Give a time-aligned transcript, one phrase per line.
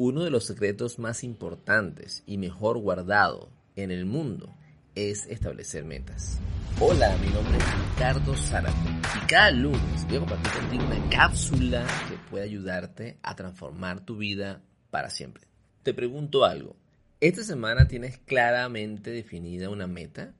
[0.00, 4.54] Uno de los secretos más importantes y mejor guardado en el mundo
[4.94, 6.38] es establecer metas.
[6.78, 11.84] Hola, mi nombre es Ricardo Zárate y cada lunes voy a compartir contigo una cápsula
[12.08, 15.48] que puede ayudarte a transformar tu vida para siempre.
[15.82, 16.76] Te pregunto algo,
[17.20, 20.32] ¿esta semana tienes claramente definida una meta?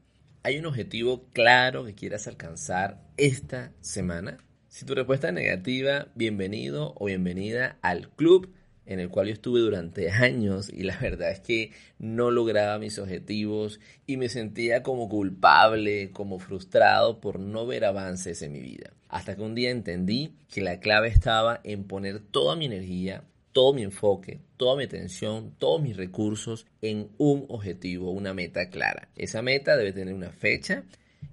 [0.45, 4.39] ¿Hay un objetivo claro que quieras alcanzar esta semana?
[4.69, 8.53] Si tu respuesta es negativa, bienvenido o bienvenida al club
[8.89, 12.99] en el cual yo estuve durante años y la verdad es que no lograba mis
[12.99, 18.93] objetivos y me sentía como culpable, como frustrado por no ver avances en mi vida.
[19.09, 23.75] Hasta que un día entendí que la clave estaba en poner toda mi energía, todo
[23.75, 29.09] mi enfoque, toda mi atención, todos mis recursos en un objetivo, una meta clara.
[29.17, 30.85] Esa meta debe tener una fecha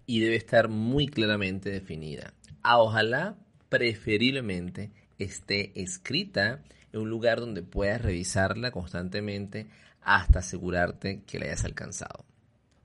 [0.05, 2.33] y debe estar muy claramente definida.
[2.63, 3.37] Ah, ojalá,
[3.69, 9.67] preferiblemente, esté escrita en un lugar donde puedas revisarla constantemente
[10.01, 12.25] hasta asegurarte que la hayas alcanzado.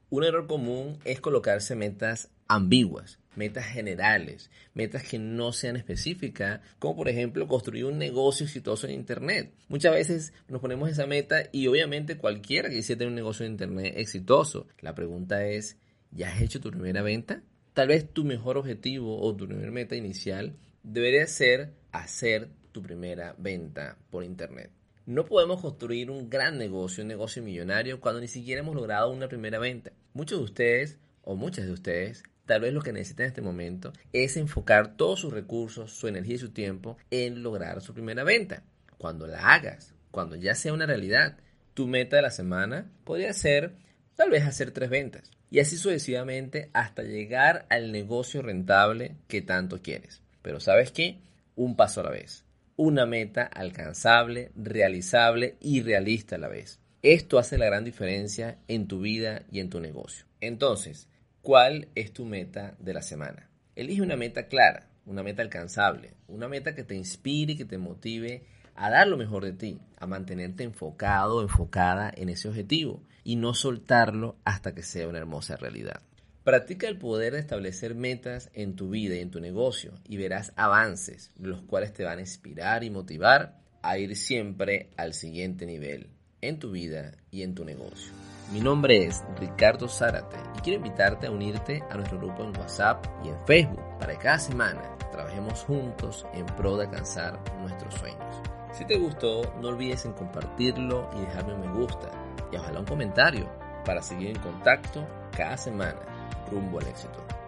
[0.08, 6.96] Un error común es colocarse metas ambiguas, metas generales, metas que no sean específicas, como
[6.96, 9.52] por ejemplo construir un negocio exitoso en Internet.
[9.68, 13.94] Muchas veces nos ponemos esa meta y obviamente cualquiera quisiera tener un negocio en Internet
[13.96, 14.66] exitoso.
[14.80, 15.78] La pregunta es,
[16.10, 17.42] ¿ya has hecho tu primera venta?
[17.72, 23.34] Tal vez tu mejor objetivo o tu primera meta inicial debería ser hacer tu primera
[23.38, 24.70] venta por Internet.
[25.06, 29.28] No podemos construir un gran negocio, un negocio millonario, cuando ni siquiera hemos logrado una
[29.28, 29.92] primera venta.
[30.12, 33.92] Muchos de ustedes, o muchas de ustedes, tal vez lo que necesitan en este momento
[34.12, 38.62] es enfocar todos sus recursos, su energía y su tiempo en lograr su primera venta.
[38.98, 41.38] Cuando la hagas, cuando ya sea una realidad,
[41.74, 43.74] tu meta de la semana podría ser
[44.14, 45.30] tal vez hacer tres ventas.
[45.50, 50.22] Y así sucesivamente hasta llegar al negocio rentable que tanto quieres.
[50.42, 51.18] Pero ¿sabes qué?
[51.60, 56.80] Un paso a la vez una meta alcanzable, realizable y realista a la vez.
[57.02, 60.24] Esto hace la gran diferencia en tu vida y en tu negocio.
[60.40, 61.06] Entonces,
[61.42, 63.50] ¿cuál es tu meta de la semana?
[63.76, 67.76] Elige una meta clara, una meta alcanzable, una meta que te inspire y que te
[67.76, 73.36] motive a dar lo mejor de ti, a mantenerte enfocado, enfocada en ese objetivo y
[73.36, 76.00] no soltarlo hasta que sea una hermosa realidad.
[76.50, 80.52] Practica el poder de establecer metas en tu vida y en tu negocio y verás
[80.56, 86.08] avances, los cuales te van a inspirar y motivar a ir siempre al siguiente nivel
[86.40, 88.12] en tu vida y en tu negocio.
[88.52, 93.06] Mi nombre es Ricardo Zárate y quiero invitarte a unirte a nuestro grupo en WhatsApp
[93.24, 98.42] y en Facebook para que cada semana trabajemos juntos en pro de alcanzar nuestros sueños.
[98.72, 102.10] Si te gustó, no olvides en compartirlo y dejarme un me gusta
[102.50, 103.48] y ojalá un comentario
[103.84, 106.09] para seguir en contacto cada semana
[106.50, 107.39] rumbo al éxito.